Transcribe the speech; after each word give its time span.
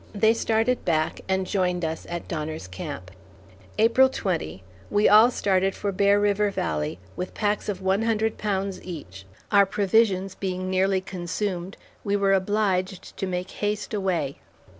They 0.15 0.33
started 0.33 0.83
back 0.83 1.21
and 1.29 1.45
joined 1.45 1.85
us 1.85 2.07
at 2.09 2.27
Donner's 2.27 2.67
Camp. 2.67 3.11
April 3.77 4.09
20. 4.09 4.63
We 4.89 5.07
all 5.07 5.29
started 5.29 5.75
for 5.75 5.91
Bear 5.91 6.19
River 6.19 6.49
Valley, 6.49 6.97
with 7.15 7.35
packs 7.35 7.69
of 7.69 7.83
one 7.83 8.01
hundred 8.01 8.39
pounds 8.39 8.81
each; 8.83 9.27
our 9.51 9.67
provisions 9.67 10.33
being 10.33 10.71
nearly 10.71 11.01
consumed, 11.01 11.77
we 12.03 12.15
were 12.15 12.33
obliged 12.33 13.15
to 13.17 13.27
make 13.27 13.51
haste 13.51 13.93
away. 13.93 14.39